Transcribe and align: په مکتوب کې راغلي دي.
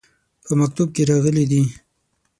په 0.45 0.51
مکتوب 0.59 0.87
کې 0.95 1.03
راغلي 1.11 1.45
دي. 1.51 1.63